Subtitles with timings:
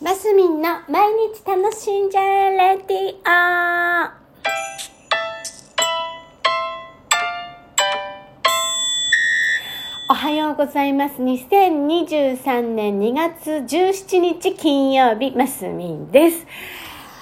[0.00, 4.12] マスミンの毎日楽しんじゃえレディオ
[10.08, 11.16] おはようございます。
[11.16, 16.46] 2023年2月17日金曜日、マスミンです。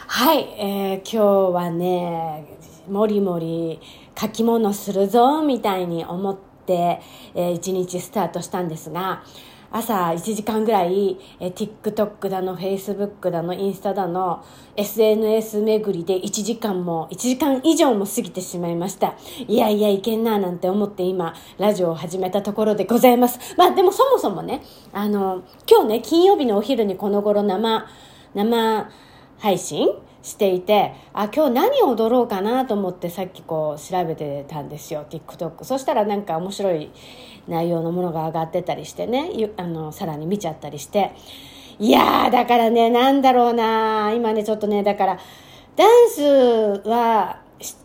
[0.06, 2.44] はい、えー、今日はね、
[2.90, 3.80] もりもり
[4.20, 6.36] 書き物するぞ、みたいに思っ
[6.66, 7.00] て、
[7.34, 9.22] えー、一日スタートしたんですが、
[9.70, 14.44] 朝1時間ぐらい、えー、TikTok だの Facebook だのインスタだの
[14.76, 19.14] SNS 巡りで1時間も1時間以上も過ぎてしまいました。
[19.46, 23.54] いやいやいけんななんて思って今ラジオを始めたところでございます。
[23.56, 27.86] まあでもそもそもねあの今日ね金曜日のお昼にこの頃生
[28.34, 28.90] 生
[29.38, 29.88] 配信
[30.22, 36.90] していてあ今日何を踊ろうかなと思ってさっきこう調べてたんですよ TikTok そしたらなんか面白い
[37.46, 41.12] 内容のものが上がってたりしてねあのさらに見ちゃったりして
[41.78, 45.18] いやーだからねなんだろうな今ねちょっとねだから
[45.76, 46.22] ダンス
[46.88, 47.40] は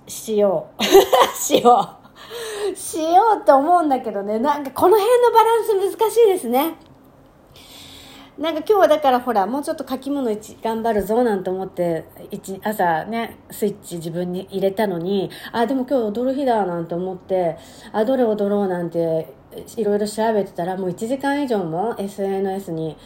[0.08, 0.84] しよう。
[1.36, 1.98] しよ
[2.72, 2.76] う。
[2.76, 6.76] しようと思うんだけどねなんかこの辺のバランス難しいですね。
[8.38, 12.06] なんか今日はだからほらもうちょっと書き物頑張るぞなんて思って
[12.64, 17.58] 朝ねスイッチ自分に入れたのにあでも今日踊る日だなんて思って
[17.92, 19.34] あどれ踊ろうなんて
[19.76, 22.98] いろいろ調べてたらもう1時間以上も SNS に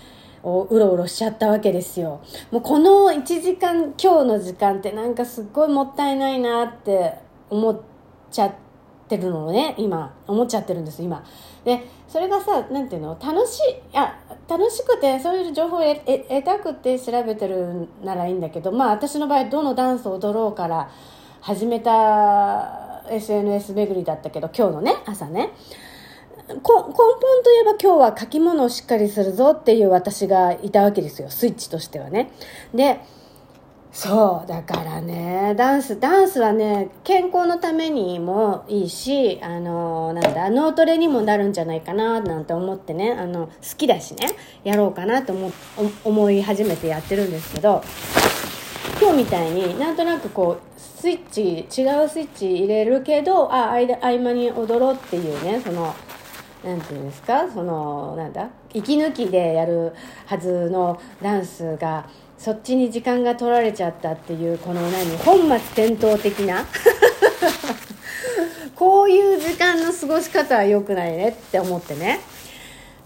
[0.44, 2.22] をうろうろしちゃったわけですよ。
[2.52, 7.16] もうこの1時間今日の時間ってなんかすっごいもったいないなって
[7.50, 7.82] 思っ
[8.30, 8.65] ちゃって
[9.08, 10.14] てるのをね今。
[10.28, 11.24] 思っちゃってるんです今。
[11.64, 13.18] でそれがさなんていうの？
[13.22, 20.90] 楽しいあ楽しくてそういう情報を得たくて調べてるならいいんだけどまあ私の場合どのダンスを踊ろうから
[21.42, 25.52] 始めた SNS 巡りだったけど今日のね朝ね。
[26.48, 27.00] 根本と
[27.52, 32.32] いえば今日は書き物をしっかりするぞっていう私がいたわけですよスイッチとしてはね。
[32.74, 33.00] で
[33.96, 44.36] そうだからねダンスダンスはね健康のためにもいいしあのなんだ脳トレにもなるんじゃないかななんて思ってねあの好きだしね
[44.66, 45.50] やろうかなと思
[46.04, 47.82] 思い始めてやってるんですけど
[49.00, 55.96] 今日みたいになんとなくこうスイッチ違うスイッチ入れるけどあ間合間に踊ろうっていうねその
[56.66, 59.94] なんていうんですかそのなんだ息抜きでやる
[60.26, 62.10] はずのダンスが
[62.46, 65.56] そっちに時間が取られちゃったっていうこの何本末
[65.88, 66.64] 転倒的な。
[68.76, 72.20] こういう時間の過ごし方は良くないねって思ってね。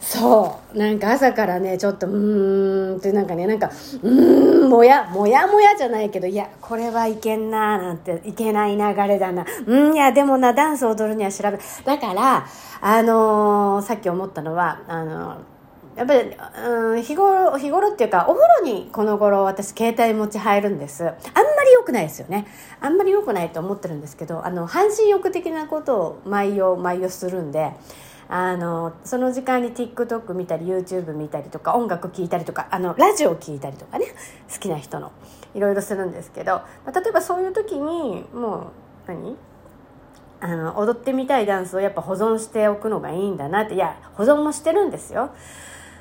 [0.01, 3.71] そうなんか朝からねちょっとうーんってなんかねなんか
[4.03, 9.45] うーんもやもやもやじゃないけどいやこれはいけんななんていけない流れだな。
[9.65, 12.45] うんいやでもなダンス踊るには調べだから
[12.81, 15.58] あのー、さっき思ったのはあのー
[15.95, 16.31] やっぱり、
[16.65, 21.03] うん、日頃、日頃っていうか、お風呂にこの頃私携帯持ち入るんです。
[21.05, 21.17] あんま
[21.65, 22.47] り良くないですよね。
[22.79, 27.73] あんまり良くないと思ってるんですけど、あの、半身浴的なことを毎夜、毎夜するんで、
[28.29, 34.05] あの、その時間に TikTok 見たり、YouTube 見たりとか、音楽聴いたりとか、あの、ラジオ聴いたりとかね、
[34.53, 35.11] 好きな人の、
[35.55, 36.53] いろいろするんですけど、
[36.85, 38.71] まあ、例えばそういう時に、も
[39.07, 39.35] う、何？
[40.41, 45.31] あの踊ってみたいダンスをやっぱ保存しておくのがいいんだなっていや保存もしてるんですよ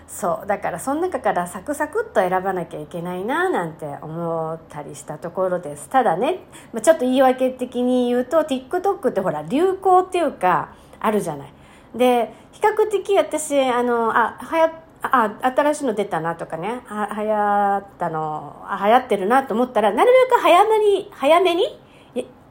[0.08, 5.88] そうだからその中からサクサクっと選ばなきゃいけないななんて思ったりしたところです。
[5.90, 6.40] ただね
[6.82, 11.52] ちょっと言い訳的に言うと TikTok ってほら流行っていうかあるじゃない。
[11.94, 21.78] で比較的私あのあはやあ新しいの出たなとかねは流行ったの流行ってるなと思ったらなるべく早めに早めに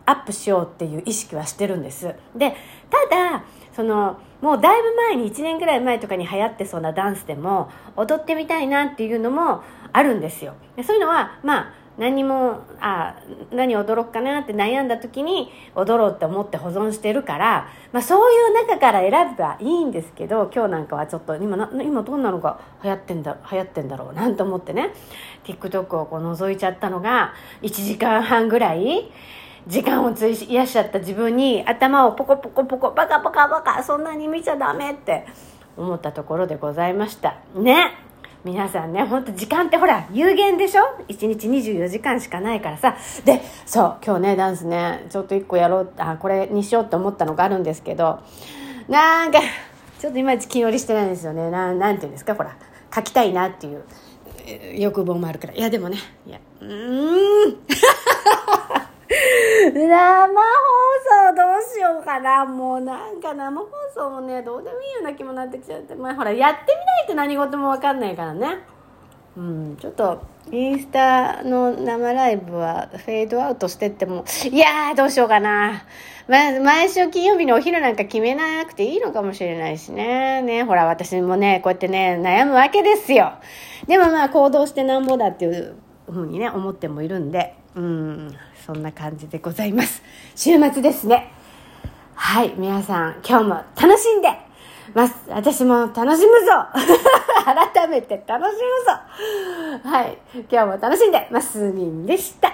[0.07, 2.16] アップしようっていう意識はしてるんです。
[2.35, 2.56] で
[2.90, 10.53] ただそのもうだいぶ前に1年ぐらい前とかに流行ってそうなダンスでも踊ってみたいなっていうのもあるんですよ。
[10.75, 13.16] でそういうのはまあ何もあ
[13.51, 24.94] 何踊ろうかなって悩んだ時に踊ろうって思って保存してるから、まあ、そういう中から選べばいいんですけど今日なんかはちょっと今な今どんなのが流行ってんだ流行ってんだろうなんて思ってね
[25.44, 27.33] TikTok をこう覗いちゃったのが
[27.63, 29.10] 1時間半ぐらい
[29.68, 35.28] 時間を費やしちゃった自分に頭をポコポコポコバカバカバカそんなに見ちゃダメって
[35.75, 37.36] 思ったところでございました。
[37.56, 37.92] ね。
[38.46, 42.96] 皆さんねほんと時間ってほら有限でしょ？1日24時間しかないからさ。
[43.25, 48.22] でそう今日ねダンスねちょっと1個やろうあこれにしようって思ったのがあるんですけど
[48.88, 49.40] なんか
[50.00, 51.50] ちょっといまいち気乗りしてないんですよね。
[51.52, 52.36] ななんていうんですか？
[52.36, 52.56] ほら
[52.96, 53.84] 書きたいなっていう
[54.80, 55.54] 欲望もあるから。
[55.54, 57.58] いやでもねいやうん。
[59.72, 60.44] 生放
[61.30, 62.46] 送どうしようかな。
[62.46, 65.96] もうなんか生放送もねどうでもいいような気もなってきちゃって。
[65.96, 68.60] まあほらやってみないと何事も分かんないからね。
[69.38, 75.84] うん、ちょっとインスタの生ライブはフェードアウトしてってもいやーどうしようかな、
[76.28, 80.42] ま、毎週金曜日のお昼なんか決めなくていいのかもしれないしね。
[80.42, 83.34] ねほら私もねこうやってね悩むわけですよ。
[83.86, 85.75] でもまあ行動してなんぼだっていう
[86.10, 87.54] ふうにね思ってもいるんで。
[87.75, 88.36] うん。
[88.68, 90.04] そんな感じでございます。
[90.36, 91.31] 週末ですね。
[92.16, 94.28] はい皆さん今日も楽しんで
[94.94, 95.16] ます。
[95.30, 96.52] 私も楽しむぞ。
[97.74, 99.90] 改めて楽しむぞ。
[99.90, 100.18] はい
[100.52, 102.52] 今日も楽しんでますみんでした。